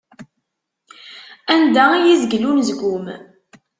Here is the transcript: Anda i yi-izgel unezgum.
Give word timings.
Anda 1.53 1.85
i 1.95 1.99
yi-izgel 2.03 2.43
unezgum. 2.49 3.05